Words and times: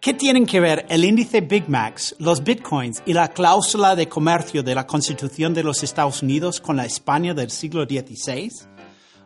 ¿Qué 0.00 0.14
tienen 0.14 0.46
que 0.46 0.60
ver 0.60 0.86
el 0.88 1.04
índice 1.04 1.40
Big 1.40 1.68
Macs, 1.68 2.16
los 2.18 2.42
bitcoins 2.42 3.02
y 3.06 3.12
la 3.12 3.28
cláusula 3.28 3.94
de 3.94 4.08
comercio 4.08 4.62
de 4.62 4.74
la 4.74 4.86
Constitución 4.86 5.54
de 5.54 5.62
los 5.62 5.82
Estados 5.82 6.22
Unidos 6.22 6.60
con 6.60 6.76
la 6.76 6.84
España 6.84 7.32
del 7.32 7.50
siglo 7.50 7.84
XVI? 7.84 8.50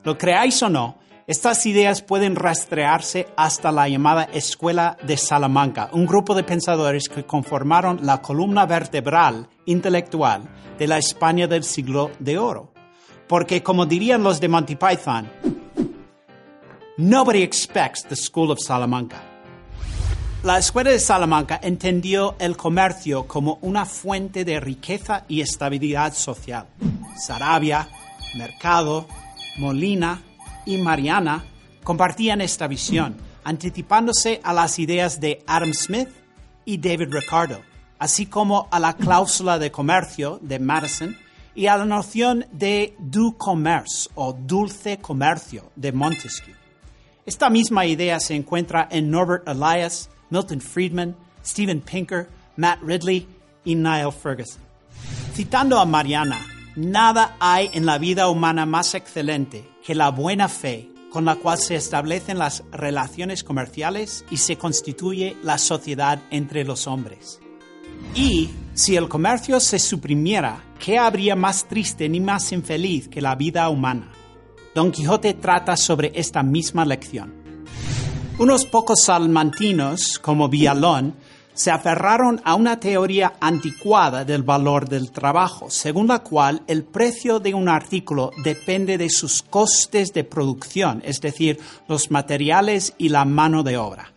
Lo 0.03 0.19
creáis 0.19 0.63
o 0.63 0.69
no, 0.69 0.99
estas 1.27 1.65
ideas 1.65 2.03
pueden 2.03 2.37
rastrearse 2.37 3.29
hasta 3.35 3.73
la 3.73 3.89
llamada 3.89 4.25
Escuela 4.25 4.99
de 5.07 5.17
Salamanca, 5.17 5.89
un 5.93 6.05
grupo 6.05 6.35
de 6.35 6.45
pensadores 6.45 7.09
que 7.09 7.25
conformaron 7.25 8.01
la 8.03 8.21
columna 8.21 8.67
vertebral 8.67 9.49
intelectual 9.65 10.51
de 10.79 10.87
la 10.87 10.99
España 10.99 11.47
del 11.47 11.65
siglo 11.65 12.11
de 12.19 12.37
oro. 12.37 12.74
Porque, 13.29 13.63
como 13.63 13.87
dirían 13.87 14.23
los 14.23 14.41
de 14.41 14.49
Monty 14.49 14.77
Python, 14.77 15.31
nobody 16.97 17.43
expects 17.43 18.05
the 18.05 18.17
School 18.17 18.51
of 18.51 18.59
Salamanca. 18.61 19.23
La 20.43 20.59
Escuela 20.59 20.91
de 20.91 20.99
Salamanca 20.99 21.59
entendió 21.63 22.37
el 22.39 22.55
comercio 22.55 23.27
como 23.27 23.59
una 23.63 23.87
fuente 23.87 24.45
de 24.45 24.61
riqueza 24.61 25.25
y 25.27 25.41
estabilidad 25.41 26.13
social. 26.13 26.67
Sarabia, 27.17 27.89
Mercado, 28.37 29.09
Molina 29.57 30.21
y 30.67 30.77
Mariana 30.77 31.45
compartían 31.83 32.43
esta 32.43 32.67
visión, 32.67 33.17
anticipándose 33.43 34.43
a 34.45 34.53
las 34.53 34.79
ideas 34.79 35.19
de 35.19 35.43
Adam 35.47 35.73
Smith 35.73 36.11
y 36.67 36.77
David 36.77 37.09
Ricardo, 37.11 37.63
así 37.99 38.27
como 38.27 38.69
a 38.71 38.79
la 38.79 38.95
cláusula 38.95 39.59
de 39.59 39.71
comercio 39.71 40.39
de 40.43 40.59
Madison 40.59 41.17
y 41.55 41.67
a 41.67 41.77
la 41.77 41.85
noción 41.85 42.47
de 42.53 42.95
du 42.99 43.37
commerce 43.37 44.09
o 44.15 44.33
dulce 44.33 44.99
comercio 44.99 45.71
de 45.77 45.93
Montesquieu. 45.93 46.55
Esta 47.27 47.49
misma 47.49 47.87
idea 47.87 48.21
se 48.21 48.35
encuentra 48.35 48.89
en 48.91 49.11
Norbert 49.11 49.49
Elias, 49.49 50.11
Milton 50.31 50.61
Friedman, 50.61 51.17
Steven 51.45 51.81
Pinker, 51.81 52.29
Matt 52.57 52.81
Ridley 52.83 53.27
y 53.65 53.75
Niall 53.75 54.13
Ferguson. 54.13 54.63
Citando 55.33 55.79
a 55.79 55.85
Mariana, 55.85 56.39
nada 56.77 57.37
hay 57.41 57.71
en 57.73 57.87
la 57.87 57.99
vida 57.99 58.29
humana 58.29 58.67
más 58.67 58.95
excelente 58.95 59.65
que 59.85 59.95
la 59.95 60.11
buena 60.11 60.49
fe 60.49 60.89
con 61.11 61.25
la 61.25 61.37
cual 61.37 61.59
se 61.59 61.77
establecen 61.77 62.39
las 62.39 62.65
relaciones 62.73 63.45
comerciales 63.45 64.25
y 64.31 64.39
se 64.39 64.59
constituye 64.59 65.37
la 65.45 65.59
sociedad 65.59 66.21
entre 66.31 66.65
los 66.65 66.89
hombres. 66.89 67.41
Y 68.15 68.51
si 68.75 68.97
el 68.97 69.09
comercio 69.09 69.61
se 69.61 69.79
suprimiera, 69.79 70.65
¿qué 70.79 70.99
habría 70.99 71.37
más 71.37 71.67
triste 71.69 72.09
ni 72.09 72.21
más 72.21 72.53
infeliz 72.53 73.09
que 73.09 73.21
la 73.21 73.35
vida 73.35 73.69
humana? 73.69 74.11
Don 74.75 74.91
Quijote 74.91 75.35
trata 75.35 75.77
sobre 75.77 76.13
esta 76.15 76.43
misma 76.43 76.85
lección. 76.85 77.33
Unos 78.39 78.67
pocos 78.67 79.05
salmantinos, 79.05 80.19
como 80.19 80.49
Villalón, 80.49 81.15
se 81.55 81.71
aferraron 81.71 82.41
a 82.45 82.57
una 82.57 82.81
teoría 82.81 83.35
anticuada 83.41 84.25
del 84.25 84.43
valor 84.43 84.89
del 84.89 85.13
trabajo, 85.13 85.71
según 85.71 86.09
la 86.09 86.19
cual 86.19 86.63
el 86.67 86.83
precio 86.83 87.39
de 87.39 87.55
un 87.55 87.69
artículo 87.69 88.33
depende 88.43 88.99
de 88.99 89.09
sus 89.09 89.43
costes 89.43 90.13
de 90.13 90.25
producción, 90.25 91.01
es 91.05 91.21
decir, 91.21 91.61
los 91.87 92.11
materiales 92.11 92.95
y 92.99 93.09
la 93.11 93.25
mano 93.25 93.63
de 93.63 93.77
obra. 93.77 94.14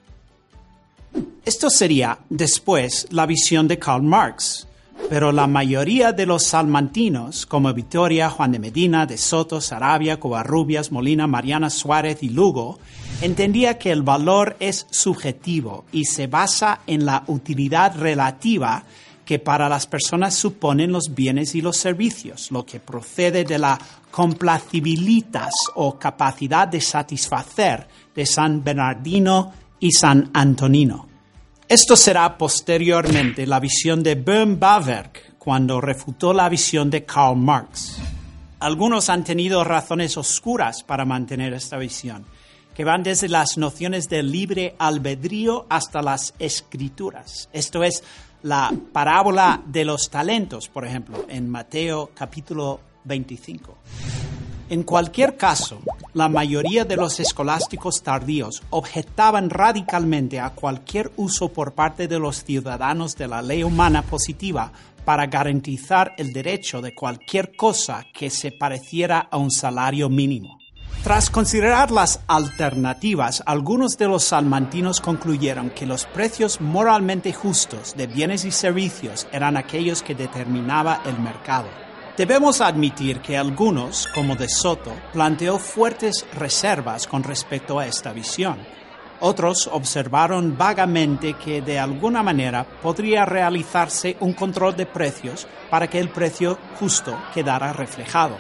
Esto 1.46 1.70
sería, 1.70 2.20
después, 2.30 3.08
la 3.12 3.26
visión 3.26 3.68
de 3.68 3.80
Karl 3.80 4.04
Marx, 4.04 4.68
pero 5.10 5.32
la 5.32 5.48
mayoría 5.48 6.12
de 6.12 6.26
los 6.26 6.44
salmantinos, 6.44 7.46
como 7.46 7.74
Vitoria, 7.74 8.30
Juan 8.30 8.52
de 8.52 8.60
Medina, 8.60 9.06
de 9.06 9.18
Soto, 9.18 9.62
Sarabia, 9.62 10.20
Covarrubias, 10.20 10.92
Molina, 10.92 11.28
Mariana 11.28 11.70
Suárez 11.70 12.22
y 12.22 12.30
Lugo, 12.30 12.80
entendía 13.22 13.78
que 13.78 13.92
el 13.92 14.02
valor 14.02 14.58
es 14.60 14.88
subjetivo 14.90 15.86
y 15.92 16.06
se 16.06 16.28
basa 16.28 16.82
en 16.86 17.06
la 17.06 17.24
utilidad 17.28 17.98
relativa 17.98 18.84
que 19.24 19.40
para 19.40 19.68
las 19.68 19.88
personas 19.88 20.36
suponen 20.36 20.92
los 20.92 21.14
bienes 21.14 21.54
y 21.56 21.62
los 21.62 21.78
servicios, 21.78 22.50
lo 22.52 22.66
que 22.66 22.80
procede 22.80 23.44
de 23.44 23.58
la 23.58 23.78
complacibilitas 24.10 25.54
o 25.76 26.00
capacidad 26.00 26.68
de 26.68 26.82
satisfacer 26.82 27.88
de 28.16 28.26
San 28.26 28.64
Bernardino 28.64 29.52
y 29.80 29.92
San 29.92 30.30
Antonino. 30.34 31.07
Esto 31.70 31.98
será 31.98 32.38
posteriormente 32.38 33.46
la 33.46 33.60
visión 33.60 34.02
de 34.02 34.16
Böhm 34.16 34.58
Bawerk 34.58 35.36
cuando 35.38 35.82
refutó 35.82 36.32
la 36.32 36.48
visión 36.48 36.90
de 36.90 37.04
Karl 37.04 37.36
Marx. 37.36 37.98
Algunos 38.62 39.10
han 39.10 39.26
tenido 39.26 39.66
razones 39.66 40.16
oscuras 40.16 40.82
para 40.82 41.04
mantener 41.04 41.52
esta 41.52 41.78
visión 41.78 42.26
que 42.74 42.86
van 42.86 43.04
desde 43.04 43.28
las 43.28 43.58
nociones 43.58 44.08
del 44.08 44.32
libre 44.32 44.76
albedrío 44.80 45.66
hasta 45.68 46.02
las 46.02 46.34
escrituras. 46.40 47.50
Esto 47.52 47.84
es 47.84 48.02
la 48.44 48.72
parábola 48.94 49.62
de 49.66 49.84
los 49.84 50.10
talentos, 50.10 50.70
por 50.70 50.86
ejemplo, 50.86 51.26
en 51.28 51.50
Mateo 51.50 52.12
capítulo 52.16 52.80
25. 53.04 53.78
En 54.70 54.84
cualquier 54.84 55.38
caso, 55.38 55.80
la 56.14 56.28
mayoría 56.28 56.84
de 56.84 56.98
los 56.98 57.22
escolásticos 57.22 58.04
tardíos 58.04 58.64
objetaban 58.70 59.50
radicalmente 59.50 60.42
a 60.42 60.50
cualquier 60.50 61.10
uso 61.16 61.48
por 61.54 61.74
parte 61.74 62.10
de 62.10 62.20
los 62.20 62.44
ciudadanos 62.44 63.16
de 63.16 63.30
la 63.30 63.42
ley 63.42 63.64
humana 63.64 64.02
positiva 64.02 64.74
para 65.06 65.28
garantizar 65.28 66.14
el 66.18 66.34
derecho 66.34 66.82
de 66.82 66.94
cualquier 66.94 67.56
cosa 67.56 68.06
que 68.14 68.30
se 68.30 68.52
pareciera 68.52 69.30
a 69.32 69.38
un 69.38 69.52
salario 69.52 70.10
mínimo. 70.10 70.58
Tras 71.02 71.30
considerar 71.30 71.90
las 71.90 72.20
alternativas, 72.28 73.42
algunos 73.46 73.98
de 73.98 74.10
los 74.10 74.26
salmantinos 74.26 75.00
concluyeron 75.00 75.70
que 75.70 75.86
los 75.86 76.06
precios 76.06 76.60
moralmente 76.60 77.32
justos 77.32 77.96
de 77.96 78.08
bienes 78.08 78.44
y 78.44 78.52
servicios 78.52 79.28
eran 79.32 79.56
aquellos 79.56 80.04
que 80.04 80.14
determinaba 80.14 81.02
el 81.06 81.18
mercado. 81.20 81.87
Debemos 82.18 82.62
admitir 82.62 83.20
que 83.20 83.38
algunos, 83.38 84.08
como 84.08 84.36
De 84.36 84.50
Soto, 84.50 84.92
planteó 85.14 85.60
fuertes 85.60 86.26
reservas 86.34 87.08
con 87.08 87.24
respecto 87.24 87.78
a 87.80 87.86
esta 87.86 88.12
visión. 88.12 88.58
Otros 89.20 89.70
observaron 89.72 90.58
vagamente 90.58 91.36
que 91.36 91.62
de 91.62 91.80
alguna 91.80 92.24
manera 92.24 92.66
podría 92.82 93.24
realizarse 93.26 94.18
un 94.20 94.34
control 94.34 94.76
de 94.76 94.86
precios 94.88 95.48
para 95.70 95.88
que 95.88 96.00
el 96.00 96.10
precio 96.10 96.58
justo 96.80 97.18
quedara 97.34 97.72
reflejado. 97.72 98.38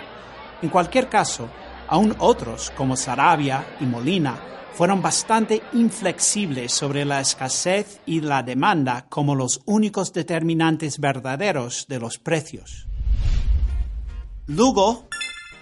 En 0.61 0.69
cualquier 0.69 1.07
caso, 1.07 1.47
Aún 1.87 2.15
otros, 2.19 2.71
como 2.71 2.97
Sarabia 2.97 3.65
y 3.79 3.85
Molina, 3.85 4.37
fueron 4.73 5.01
bastante 5.01 5.61
inflexibles 5.73 6.73
sobre 6.73 7.05
la 7.05 7.21
escasez 7.21 8.01
y 8.05 8.19
la 8.19 8.43
demanda 8.43 9.05
como 9.07 9.35
los 9.35 9.61
únicos 9.65 10.11
determinantes 10.11 10.99
verdaderos 10.99 11.85
de 11.87 11.99
los 11.99 12.17
precios. 12.17 12.86
Lugo 14.47 15.07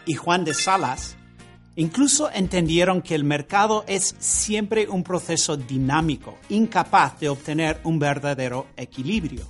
y 0.06 0.14
Juan 0.14 0.46
de 0.46 0.54
Salas 0.54 1.18
incluso 1.76 2.30
entendieron 2.32 3.02
que 3.02 3.16
el 3.16 3.24
mercado 3.24 3.84
es 3.88 4.16
siempre 4.20 4.88
un 4.88 5.04
proceso 5.04 5.58
dinámico, 5.58 6.38
incapaz 6.50 7.20
de 7.20 7.30
obtener 7.30 7.82
un 7.84 8.00
verdadero 8.00 8.68
equilibrio. 8.78 9.46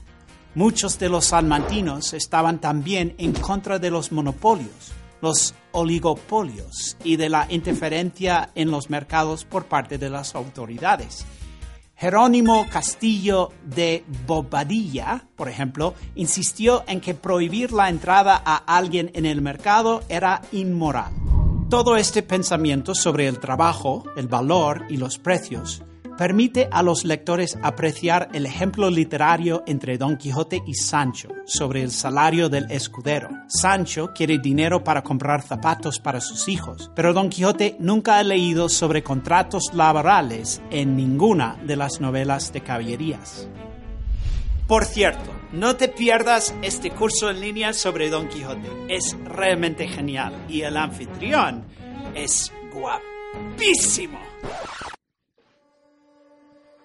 Muchos 0.55 0.97
de 0.97 1.09
los 1.09 1.25
salmantinos 1.25 2.13
estaban 2.13 2.59
también 2.59 3.13
en 3.17 3.33
contra 3.33 3.77
de 3.77 3.91
los 3.91 4.11
monopolios 4.11 4.93
los 5.21 5.55
oligopolios 5.71 6.97
y 7.03 7.15
de 7.15 7.29
la 7.29 7.47
interferencia 7.49 8.51
en 8.53 8.69
los 8.69 8.89
mercados 8.89 9.43
por 9.43 9.65
parte 9.65 9.97
de 9.97 10.09
las 10.09 10.35
autoridades. 10.35 11.25
Jerónimo 11.95 12.67
Castillo 12.69 13.51
de 13.63 14.03
Bobadilla, 14.27 15.27
por 15.35 15.47
ejemplo, 15.47 15.93
insistió 16.15 16.83
en 16.87 16.99
que 16.99 17.13
prohibir 17.13 17.71
la 17.71 17.89
entrada 17.89 18.41
a 18.43 18.57
alguien 18.77 19.11
en 19.13 19.25
el 19.25 19.41
mercado 19.41 20.03
era 20.09 20.41
inmoral. 20.51 21.13
Todo 21.69 21.95
este 21.95 22.21
pensamiento 22.21 22.93
sobre 22.93 23.27
el 23.27 23.39
trabajo, 23.39 24.03
el 24.17 24.27
valor 24.27 24.85
y 24.89 24.97
los 24.97 25.17
precios 25.17 25.83
permite 26.17 26.67
a 26.71 26.81
los 26.83 27.05
lectores 27.05 27.57
apreciar 27.61 28.29
el 28.33 28.45
ejemplo 28.45 28.89
literario 28.89 29.63
entre 29.67 29.97
Don 29.97 30.17
Quijote 30.17 30.61
y 30.65 30.73
Sancho 30.73 31.29
sobre 31.45 31.81
el 31.81 31.91
salario 31.91 32.49
del 32.49 32.69
escudero. 32.71 33.29
Sancho 33.47 34.11
quiere 34.13 34.39
dinero 34.39 34.83
para 34.83 35.03
comprar 35.03 35.41
zapatos 35.41 35.99
para 35.99 36.21
sus 36.21 36.47
hijos, 36.47 36.91
pero 36.95 37.13
Don 37.13 37.29
Quijote 37.29 37.75
nunca 37.79 38.17
ha 38.17 38.23
leído 38.23 38.69
sobre 38.69 39.03
contratos 39.03 39.71
laborales 39.73 40.61
en 40.71 40.95
ninguna 40.95 41.57
de 41.65 41.75
las 41.75 41.99
novelas 41.99 42.53
de 42.53 42.61
caballerías. 42.61 43.47
Por 44.67 44.85
cierto, 44.85 45.31
no 45.51 45.75
te 45.75 45.89
pierdas 45.89 46.55
este 46.63 46.89
curso 46.89 47.29
en 47.29 47.39
línea 47.39 47.71
sobre 47.71 48.09
Don 48.09 48.27
Quijote. 48.27 48.67
Es 48.89 49.15
realmente 49.23 49.87
genial 49.87 50.33
y 50.49 50.61
el 50.61 50.75
anfitrión 50.75 51.63
es 52.15 52.51
guapísimo. 52.73 54.19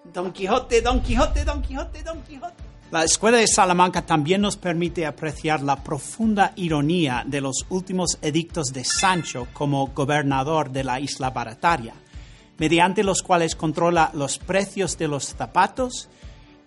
Don 0.03 0.31
Quijote, 0.31 0.81
Don 0.81 1.01
Quijote, 1.01 1.45
Don 1.45 1.61
Quijote, 1.61 2.03
Don 2.03 2.21
Quijote. 2.23 2.63
La 2.91 3.05
Escuela 3.05 3.37
de 3.37 3.47
Salamanca 3.47 4.05
también 4.05 4.41
nos 4.41 4.57
permite 4.57 5.05
apreciar 5.05 5.61
la 5.61 5.81
profunda 5.81 6.51
ironía 6.57 7.23
de 7.25 7.39
los 7.39 7.65
últimos 7.69 8.17
edictos 8.21 8.73
de 8.73 8.83
Sancho 8.83 9.47
como 9.53 9.87
gobernador 9.87 10.71
de 10.71 10.83
la 10.83 10.99
isla 10.99 11.29
barataria, 11.29 11.93
mediante 12.57 13.03
los 13.03 13.21
cuales 13.21 13.55
controla 13.55 14.11
los 14.13 14.39
precios 14.39 14.97
de 14.97 15.07
los 15.07 15.23
zapatos 15.23 16.09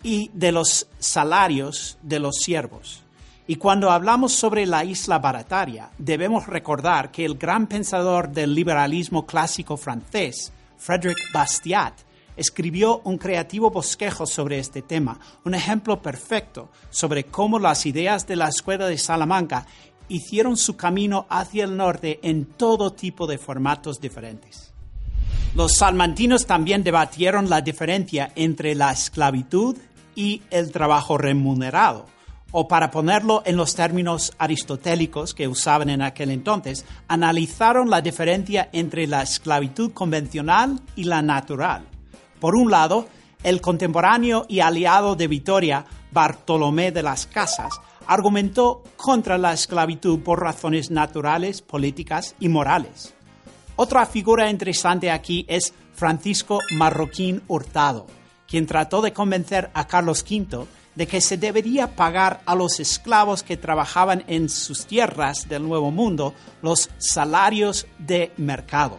y 0.02 0.30
de 0.32 0.52
los 0.52 0.86
salarios 0.98 1.98
de 2.00 2.20
los 2.20 2.36
siervos. 2.36 3.02
Y 3.46 3.56
cuando 3.56 3.90
hablamos 3.90 4.32
sobre 4.32 4.64
la 4.64 4.82
isla 4.82 5.18
barataria, 5.18 5.90
debemos 5.98 6.46
recordar 6.46 7.10
que 7.10 7.26
el 7.26 7.36
gran 7.36 7.66
pensador 7.66 8.30
del 8.30 8.54
liberalismo 8.54 9.26
clásico 9.26 9.76
francés, 9.76 10.54
Frédéric 10.78 11.18
Bastiat, 11.34 11.92
escribió 12.36 13.00
un 13.04 13.18
creativo 13.18 13.70
bosquejo 13.70 14.26
sobre 14.26 14.58
este 14.58 14.82
tema, 14.82 15.18
un 15.44 15.54
ejemplo 15.54 16.00
perfecto 16.02 16.70
sobre 16.90 17.24
cómo 17.24 17.58
las 17.58 17.86
ideas 17.86 18.26
de 18.26 18.36
la 18.36 18.48
Escuela 18.48 18.86
de 18.86 18.98
Salamanca 18.98 19.66
hicieron 20.08 20.56
su 20.56 20.76
camino 20.76 21.26
hacia 21.28 21.64
el 21.64 21.76
norte 21.76 22.20
en 22.22 22.44
todo 22.44 22.92
tipo 22.92 23.26
de 23.26 23.38
formatos 23.38 24.00
diferentes. 24.00 24.72
Los 25.54 25.76
salmantinos 25.76 26.46
también 26.46 26.82
debatieron 26.82 27.48
la 27.48 27.60
diferencia 27.60 28.32
entre 28.34 28.74
la 28.74 28.90
esclavitud 28.90 29.76
y 30.16 30.42
el 30.50 30.72
trabajo 30.72 31.16
remunerado, 31.16 32.06
o 32.50 32.68
para 32.68 32.90
ponerlo 32.90 33.42
en 33.46 33.56
los 33.56 33.74
términos 33.74 34.32
aristotélicos 34.38 35.34
que 35.34 35.48
usaban 35.48 35.90
en 35.90 36.02
aquel 36.02 36.30
entonces, 36.30 36.84
analizaron 37.08 37.88
la 37.88 38.00
diferencia 38.00 38.68
entre 38.72 39.06
la 39.06 39.22
esclavitud 39.22 39.92
convencional 39.92 40.80
y 40.96 41.04
la 41.04 41.22
natural. 41.22 41.86
Por 42.44 42.56
un 42.56 42.70
lado, 42.70 43.08
el 43.42 43.62
contemporáneo 43.62 44.44
y 44.50 44.60
aliado 44.60 45.16
de 45.16 45.28
Vitoria, 45.28 45.86
Bartolomé 46.12 46.92
de 46.92 47.02
las 47.02 47.24
Casas, 47.24 47.80
argumentó 48.06 48.82
contra 48.98 49.38
la 49.38 49.54
esclavitud 49.54 50.20
por 50.20 50.42
razones 50.42 50.90
naturales, 50.90 51.62
políticas 51.62 52.34
y 52.38 52.50
morales. 52.50 53.14
Otra 53.76 54.04
figura 54.04 54.50
interesante 54.50 55.10
aquí 55.10 55.46
es 55.48 55.72
Francisco 55.94 56.58
Marroquín 56.72 57.40
Hurtado, 57.48 58.04
quien 58.46 58.66
trató 58.66 59.00
de 59.00 59.14
convencer 59.14 59.70
a 59.72 59.86
Carlos 59.86 60.22
V 60.30 60.66
de 60.96 61.06
que 61.06 61.22
se 61.22 61.38
debería 61.38 61.96
pagar 61.96 62.42
a 62.44 62.54
los 62.54 62.78
esclavos 62.78 63.42
que 63.42 63.56
trabajaban 63.56 64.22
en 64.26 64.50
sus 64.50 64.84
tierras 64.84 65.48
del 65.48 65.66
Nuevo 65.66 65.90
Mundo 65.90 66.34
los 66.60 66.90
salarios 66.98 67.86
de 67.96 68.32
mercado. 68.36 68.98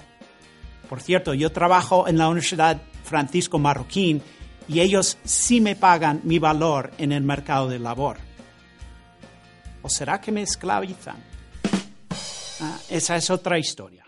Por 0.89 0.99
cierto, 0.99 1.35
yo 1.35 1.51
trabajo 1.51 2.07
en 2.07 2.17
la 2.17 2.27
Universidad 2.27 2.81
Francisco 3.05 3.59
Marroquín 3.59 4.21
y 4.67 4.81
ellos 4.81 5.17
sí 5.23 5.61
me 5.61 5.75
pagan 5.75 6.21
mi 6.23 6.39
valor 6.39 6.91
en 6.97 7.11
el 7.11 7.23
mercado 7.23 7.69
de 7.69 7.79
labor. 7.79 8.17
¿O 9.81 9.89
será 9.89 10.19
que 10.19 10.31
me 10.31 10.41
esclavizan? 10.41 11.17
Ah, 12.59 12.77
esa 12.89 13.15
es 13.15 13.29
otra 13.29 13.59
historia. 13.59 14.03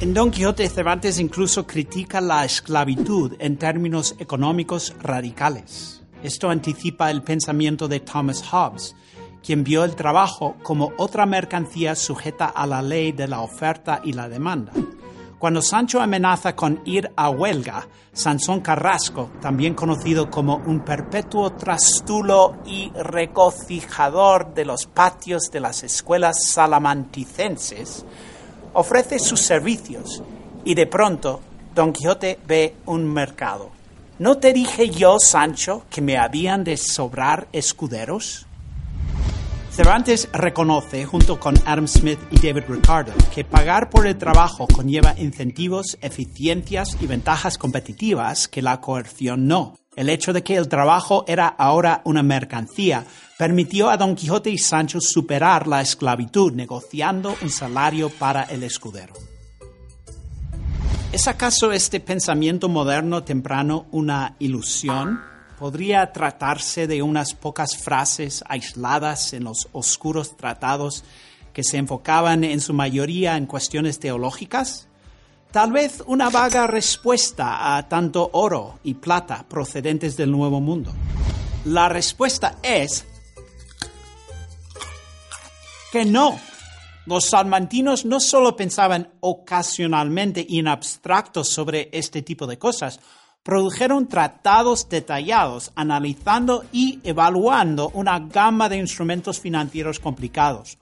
En 0.00 0.14
Don 0.14 0.30
Quijote 0.30 0.68
Cervantes 0.68 1.18
incluso 1.18 1.66
critica 1.66 2.20
la 2.20 2.44
esclavitud 2.44 3.34
en 3.40 3.56
términos 3.56 4.14
económicos 4.18 4.94
radicales. 5.00 6.02
Esto 6.22 6.50
anticipa 6.50 7.10
el 7.10 7.22
pensamiento 7.22 7.88
de 7.88 8.00
Thomas 8.00 8.44
Hobbes, 8.52 8.94
quien 9.42 9.64
vio 9.64 9.84
el 9.84 9.96
trabajo 9.96 10.56
como 10.62 10.92
otra 10.98 11.26
mercancía 11.26 11.94
sujeta 11.94 12.46
a 12.46 12.66
la 12.66 12.82
ley 12.82 13.12
de 13.12 13.28
la 13.28 13.40
oferta 13.40 14.00
y 14.04 14.12
la 14.12 14.28
demanda. 14.28 14.72
Cuando 15.38 15.62
Sancho 15.62 16.00
amenaza 16.00 16.56
con 16.56 16.80
ir 16.84 17.12
a 17.14 17.30
huelga, 17.30 17.86
Sansón 18.12 18.60
Carrasco, 18.60 19.30
también 19.40 19.74
conocido 19.74 20.28
como 20.28 20.56
un 20.56 20.80
perpetuo 20.80 21.52
trastulo 21.52 22.56
y 22.66 22.90
regocijador 22.90 24.52
de 24.52 24.64
los 24.64 24.86
patios 24.86 25.44
de 25.52 25.60
las 25.60 25.84
escuelas 25.84 26.44
salamanticenses, 26.44 28.04
ofrece 28.72 29.20
sus 29.20 29.40
servicios 29.40 30.24
y 30.64 30.74
de 30.74 30.88
pronto 30.88 31.40
Don 31.72 31.92
Quijote 31.92 32.40
ve 32.44 32.74
un 32.86 33.06
mercado. 33.06 33.70
¿No 34.18 34.38
te 34.38 34.52
dije 34.52 34.90
yo, 34.90 35.20
Sancho, 35.20 35.84
que 35.88 36.02
me 36.02 36.18
habían 36.18 36.64
de 36.64 36.76
sobrar 36.76 37.46
escuderos? 37.52 38.47
Cervantes 39.78 40.28
reconoce, 40.32 41.04
junto 41.04 41.38
con 41.38 41.54
Adam 41.64 41.86
Smith 41.86 42.18
y 42.32 42.44
David 42.44 42.64
Ricardo, 42.68 43.12
que 43.32 43.44
pagar 43.44 43.90
por 43.90 44.08
el 44.08 44.18
trabajo 44.18 44.66
conlleva 44.66 45.14
incentivos, 45.16 45.96
eficiencias 46.00 46.96
y 47.00 47.06
ventajas 47.06 47.58
competitivas 47.58 48.48
que 48.48 48.60
la 48.60 48.80
coerción 48.80 49.46
no. 49.46 49.76
El 49.94 50.08
hecho 50.08 50.32
de 50.32 50.42
que 50.42 50.56
el 50.56 50.66
trabajo 50.66 51.24
era 51.28 51.46
ahora 51.46 52.02
una 52.04 52.24
mercancía 52.24 53.04
permitió 53.38 53.88
a 53.88 53.96
Don 53.96 54.16
Quijote 54.16 54.50
y 54.50 54.58
Sancho 54.58 55.00
superar 55.00 55.68
la 55.68 55.80
esclavitud 55.80 56.52
negociando 56.54 57.36
un 57.40 57.48
salario 57.48 58.10
para 58.10 58.42
el 58.42 58.64
escudero. 58.64 59.14
¿Es 61.12 61.28
acaso 61.28 61.70
este 61.70 62.00
pensamiento 62.00 62.68
moderno 62.68 63.22
temprano 63.22 63.86
una 63.92 64.34
ilusión? 64.40 65.37
Podría 65.58 66.12
tratarse 66.12 66.86
de 66.86 67.02
unas 67.02 67.34
pocas 67.34 67.76
frases 67.76 68.44
aisladas 68.48 69.32
en 69.32 69.44
los 69.44 69.68
oscuros 69.72 70.36
tratados 70.36 71.04
que 71.52 71.64
se 71.64 71.78
enfocaban 71.78 72.44
en 72.44 72.60
su 72.60 72.72
mayoría 72.72 73.36
en 73.36 73.46
cuestiones 73.46 73.98
teológicas? 73.98 74.86
Tal 75.50 75.72
vez 75.72 76.04
una 76.06 76.30
vaga 76.30 76.66
respuesta 76.66 77.76
a 77.76 77.88
tanto 77.88 78.30
oro 78.34 78.78
y 78.84 78.94
plata 78.94 79.46
procedentes 79.48 80.16
del 80.16 80.30
Nuevo 80.30 80.60
Mundo. 80.60 80.92
La 81.64 81.88
respuesta 81.88 82.58
es 82.62 83.04
que 85.90 86.04
no. 86.04 86.38
Los 87.06 87.30
salmantinos 87.30 88.04
no 88.04 88.20
solo 88.20 88.54
pensaban 88.54 89.10
ocasionalmente 89.20 90.44
y 90.46 90.58
en 90.58 90.68
abstracto 90.68 91.42
sobre 91.42 91.88
este 91.92 92.22
tipo 92.22 92.46
de 92.46 92.58
cosas, 92.58 93.00
produjeron 93.48 94.08
tratados 94.08 94.90
detallados 94.90 95.72
analizando 95.74 96.66
y 96.70 97.00
evaluando 97.02 97.88
una 97.94 98.18
gama 98.18 98.68
de 98.68 98.76
instrumentos 98.76 99.40
financieros 99.40 99.98
complicados. 100.00 100.76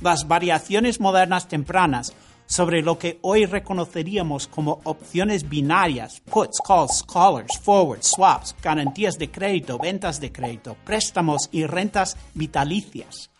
Las 0.00 0.28
variaciones 0.28 1.00
modernas 1.00 1.48
tempranas 1.48 2.12
sobre 2.46 2.80
lo 2.80 2.96
que 2.96 3.18
hoy 3.22 3.44
reconoceríamos 3.44 4.46
como 4.46 4.80
opciones 4.84 5.48
binarias, 5.48 6.20
puts, 6.30 6.60
calls, 6.64 7.02
callers, 7.12 7.58
forwards, 7.58 8.12
swaps, 8.14 8.54
garantías 8.62 9.18
de 9.18 9.28
crédito, 9.28 9.76
ventas 9.76 10.20
de 10.20 10.30
crédito, 10.30 10.76
préstamos 10.84 11.48
y 11.50 11.66
rentas 11.66 12.16
vitalicias. 12.34 13.30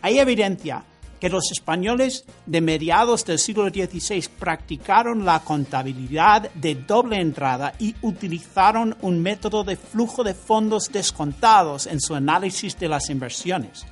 Hay 0.00 0.18
evidencia 0.20 0.82
que 1.20 1.28
los 1.28 1.50
españoles 1.50 2.24
de 2.46 2.60
mediados 2.60 3.24
del 3.24 3.38
siglo 3.38 3.68
XVI 3.68 4.28
practicaron 4.38 5.24
la 5.24 5.40
contabilidad 5.40 6.50
de 6.54 6.74
doble 6.74 7.20
entrada 7.20 7.72
y 7.78 7.94
utilizaron 8.02 8.96
un 9.02 9.20
método 9.22 9.64
de 9.64 9.76
flujo 9.76 10.24
de 10.24 10.34
fondos 10.34 10.90
descontados 10.92 11.86
en 11.86 12.00
su 12.00 12.14
análisis 12.14 12.78
de 12.78 12.88
las 12.88 13.10
inversiones. 13.10 13.86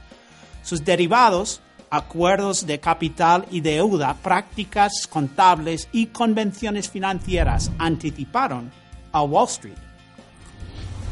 Sus 0.62 0.84
derivados, 0.84 1.60
acuerdos 1.90 2.66
de 2.66 2.80
capital 2.80 3.46
y 3.50 3.60
deuda, 3.60 4.14
prácticas 4.14 5.06
contables 5.06 5.88
y 5.92 6.06
convenciones 6.06 6.88
financieras 6.88 7.70
anticiparon 7.78 8.70
a 9.12 9.22
Wall 9.22 9.48
Street. 9.48 9.83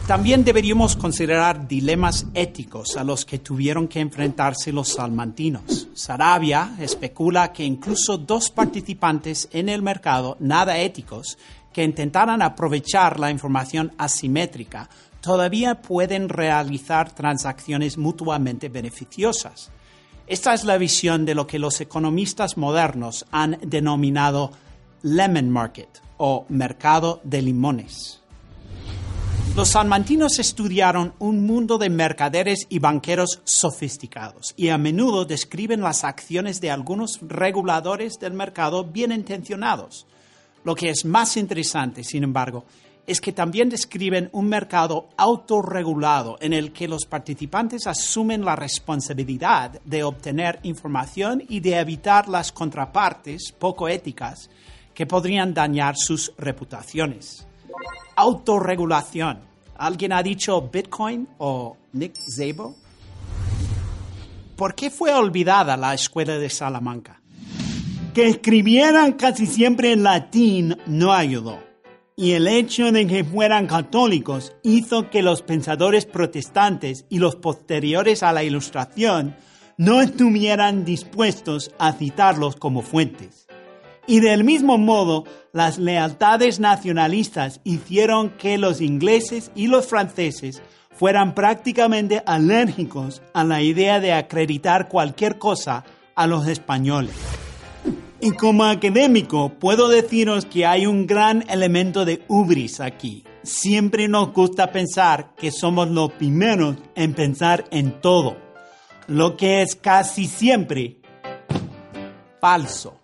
También 0.06 0.44
deberíamos 0.44 0.96
considerar 0.96 1.68
dilemas 1.68 2.26
éticos 2.34 2.96
a 2.96 3.04
los 3.04 3.24
que 3.24 3.38
tuvieron 3.38 3.86
que 3.86 4.00
enfrentarse 4.00 4.72
los 4.72 4.88
salmantinos. 4.88 5.88
Sarabia 5.94 6.74
especula 6.80 7.52
que 7.52 7.64
incluso 7.64 8.18
dos 8.18 8.50
participantes 8.50 9.48
en 9.52 9.68
el 9.68 9.80
mercado 9.80 10.36
nada 10.40 10.78
éticos 10.78 11.38
que 11.72 11.84
intentaran 11.84 12.42
aprovechar 12.42 13.20
la 13.20 13.30
información 13.30 13.92
asimétrica 13.96 14.90
todavía 15.20 15.80
pueden 15.80 16.28
realizar 16.28 17.14
transacciones 17.14 17.96
mutuamente 17.96 18.68
beneficiosas. 18.68 19.70
Esta 20.26 20.52
es 20.52 20.64
la 20.64 20.78
visión 20.78 21.24
de 21.24 21.36
lo 21.36 21.46
que 21.46 21.60
los 21.60 21.80
economistas 21.80 22.56
modernos 22.56 23.24
han 23.30 23.58
denominado 23.62 24.50
lemon 25.02 25.48
market 25.48 25.88
o 26.16 26.44
mercado 26.48 27.20
de 27.22 27.42
limones. 27.42 28.21
Los 29.54 29.68
salmantinos 29.68 30.38
estudiaron 30.38 31.12
un 31.18 31.44
mundo 31.44 31.76
de 31.76 31.90
mercaderes 31.90 32.66
y 32.70 32.78
banqueros 32.78 33.42
sofisticados 33.44 34.54
y 34.56 34.70
a 34.70 34.78
menudo 34.78 35.26
describen 35.26 35.82
las 35.82 36.04
acciones 36.04 36.62
de 36.62 36.70
algunos 36.70 37.18
reguladores 37.20 38.14
del 38.18 38.32
mercado 38.32 38.84
bien 38.84 39.12
intencionados. 39.12 40.06
Lo 40.64 40.74
que 40.74 40.88
es 40.88 41.04
más 41.04 41.36
interesante, 41.36 42.02
sin 42.02 42.24
embargo, 42.24 42.64
es 43.06 43.20
que 43.20 43.32
también 43.32 43.68
describen 43.68 44.30
un 44.32 44.48
mercado 44.48 45.08
autorregulado 45.18 46.38
en 46.40 46.52
el 46.52 46.72
que 46.72 46.88
los 46.88 47.04
participantes 47.04 47.86
asumen 47.86 48.44
la 48.44 48.56
responsabilidad 48.56 49.80
de 49.84 50.02
obtener 50.04 50.60
información 50.62 51.42
y 51.48 51.60
de 51.60 51.78
evitar 51.78 52.28
las 52.28 52.52
contrapartes 52.52 53.52
poco 53.52 53.88
éticas 53.88 54.48
que 54.94 55.06
podrían 55.06 55.52
dañar 55.52 55.96
sus 55.96 56.32
reputaciones. 56.38 57.46
Autorregulación. 58.16 59.40
¿Alguien 59.76 60.12
ha 60.12 60.22
dicho 60.22 60.60
Bitcoin 60.72 61.28
o 61.38 61.76
Nick 61.92 62.14
Szabo? 62.14 62.76
¿Por 64.56 64.74
qué 64.74 64.90
fue 64.90 65.12
olvidada 65.12 65.76
la 65.76 65.94
escuela 65.94 66.38
de 66.38 66.50
Salamanca? 66.50 67.20
Que 68.14 68.28
escribieran 68.28 69.14
casi 69.14 69.46
siempre 69.46 69.92
en 69.92 70.02
latín 70.02 70.76
no 70.86 71.12
ayudó. 71.12 71.58
Y 72.14 72.32
el 72.32 72.46
hecho 72.46 72.92
de 72.92 73.06
que 73.06 73.24
fueran 73.24 73.66
católicos 73.66 74.52
hizo 74.62 75.10
que 75.10 75.22
los 75.22 75.42
pensadores 75.42 76.06
protestantes 76.06 77.06
y 77.08 77.18
los 77.18 77.36
posteriores 77.36 78.22
a 78.22 78.32
la 78.32 78.44
Ilustración 78.44 79.34
no 79.78 80.02
estuvieran 80.02 80.84
dispuestos 80.84 81.72
a 81.78 81.92
citarlos 81.92 82.56
como 82.56 82.82
fuentes. 82.82 83.48
Y 84.06 84.20
del 84.20 84.42
mismo 84.42 84.78
modo, 84.78 85.24
las 85.52 85.78
lealtades 85.78 86.58
nacionalistas 86.58 87.60
hicieron 87.64 88.30
que 88.30 88.58
los 88.58 88.80
ingleses 88.80 89.52
y 89.54 89.68
los 89.68 89.86
franceses 89.86 90.62
fueran 90.90 91.34
prácticamente 91.34 92.22
alérgicos 92.26 93.22
a 93.32 93.44
la 93.44 93.62
idea 93.62 94.00
de 94.00 94.12
acreditar 94.12 94.88
cualquier 94.88 95.38
cosa 95.38 95.84
a 96.14 96.26
los 96.26 96.46
españoles. 96.46 97.14
Y 98.20 98.32
como 98.32 98.64
académico 98.64 99.50
puedo 99.58 99.88
deciros 99.88 100.46
que 100.46 100.64
hay 100.64 100.86
un 100.86 101.06
gran 101.06 101.44
elemento 101.48 102.04
de 102.04 102.22
ubris 102.28 102.78
aquí. 102.78 103.24
Siempre 103.42 104.06
nos 104.06 104.32
gusta 104.32 104.70
pensar 104.70 105.34
que 105.36 105.50
somos 105.50 105.88
los 105.88 106.12
primeros 106.12 106.76
en 106.94 107.14
pensar 107.14 107.64
en 107.72 108.00
todo, 108.00 108.36
lo 109.08 109.36
que 109.36 109.62
es 109.62 109.74
casi 109.74 110.26
siempre 110.26 110.98
falso. 112.40 113.01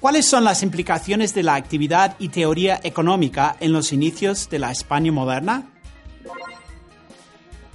¿Cuáles 0.00 0.26
son 0.26 0.44
las 0.44 0.62
implicaciones 0.62 1.34
de 1.34 1.42
la 1.42 1.56
actividad 1.56 2.14
y 2.20 2.28
teoría 2.28 2.78
económica 2.84 3.56
en 3.58 3.72
los 3.72 3.92
inicios 3.92 4.48
de 4.48 4.60
la 4.60 4.70
España 4.70 5.10
moderna? 5.10 5.72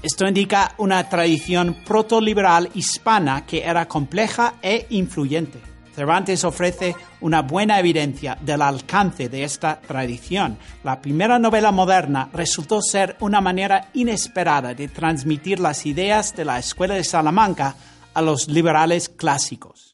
Esto 0.01 0.25
indica 0.25 0.74
una 0.77 1.10
tradición 1.10 1.75
protoliberal 1.86 2.70
hispana 2.75 3.46
que 3.46 3.63
era 3.63 3.89
compleja 3.89 4.56
e 4.62 4.88
influyente. 4.92 5.60
Cervantes 5.94 6.46
ofrece 6.46 6.96
una 7.20 7.42
buena 7.42 7.77
evidencia 7.77 8.38
del 8.39 8.62
alcance 8.62 9.27
de 9.27 9.44
esta 9.44 9.82
tradición. 9.82 10.58
La 10.84 11.01
primera 11.01 11.39
novela 11.39 11.74
moderna 11.74 12.30
resultó 12.34 12.82
ser 12.82 13.18
una 13.20 13.42
manera 13.42 13.89
inesperada 13.94 14.74
de 14.74 14.88
transmitir 14.88 15.60
las 15.60 15.86
ideas 15.86 16.34
de 16.36 16.46
la 16.46 16.58
Escuela 16.58 16.96
de 16.96 17.03
Salamanca 17.03 17.75
a 18.13 18.22
los 18.22 18.48
liberales 18.48 19.10
clásicos. 19.10 19.93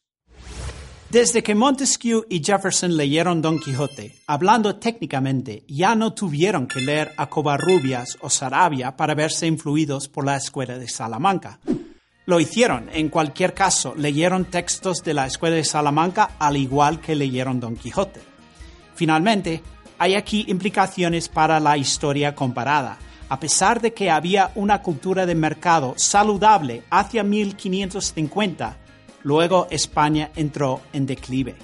Desde 1.10 1.42
que 1.42 1.56
Montesquieu 1.56 2.28
y 2.30 2.40
Jefferson 2.44 2.96
leyeron 2.96 3.42
Don 3.42 3.60
Quijote, 3.60 4.22
hablando 4.28 4.76
técnicamente, 4.76 5.64
ya 5.68 5.96
no 5.96 6.14
tuvieron 6.14 6.68
que 6.68 6.82
leer 6.82 7.14
a 7.18 7.28
Covarrubias 7.28 8.16
o 8.22 8.30
Sarabia 8.30 8.96
para 8.96 9.16
verse 9.16 9.48
influidos 9.48 10.08
por 10.08 10.24
la 10.24 10.38
escuela 10.38 10.78
de 10.78 10.88
Salamanca. 10.88 11.58
Lo 12.28 12.40
hicieron, 12.40 12.92
en 12.94 13.10
cualquier 13.10 13.56
caso, 13.56 13.96
leyeron 13.98 14.46
textos 14.46 15.02
de 15.04 15.16
la 15.16 15.26
escuela 15.26 15.56
de 15.56 15.64
Salamanca 15.64 16.36
al 16.38 16.58
igual 16.58 17.02
que 17.02 17.16
leyeron 17.16 17.60
Don 17.60 17.76
Quijote. 17.76 18.22
Finalmente, 18.94 19.64
hay 19.98 20.14
aquí 20.14 20.46
implicaciones 20.48 21.28
para 21.28 21.60
la 21.60 21.76
historia 21.76 22.36
comparada. 22.36 23.00
A 23.30 23.40
pesar 23.40 23.82
de 23.82 23.96
que 23.96 24.12
había 24.12 24.52
una 24.54 24.84
cultura 24.84 25.26
de 25.26 25.34
mercado 25.34 25.96
saludable 25.98 26.84
hacia 26.92 27.24
1550, 27.24 28.78
Luego 29.24 29.68
España 29.70 30.32
entró 30.36 30.82
en 30.94 31.06
declive. 31.06 31.56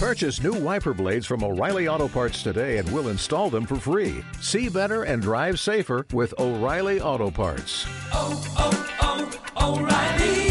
Purchase 0.00 0.42
new 0.42 0.52
wiper 0.52 0.92
blades 0.92 1.26
from 1.26 1.42
O'Reilly 1.42 1.88
Auto 1.88 2.08
Parts 2.08 2.42
today 2.42 2.78
and 2.78 2.90
we'll 2.92 3.08
install 3.08 3.48
them 3.48 3.64
for 3.64 3.76
free. 3.76 4.22
See 4.40 4.68
better 4.68 5.04
and 5.04 5.22
drive 5.22 5.58
safer 5.58 6.06
with 6.12 6.34
O'Reilly 6.38 7.00
Auto 7.00 7.30
Parts. 7.30 7.86
Oh, 8.12 8.42
oh, 8.58 9.38
oh, 9.56 9.78
O'Reilly. 9.78 10.43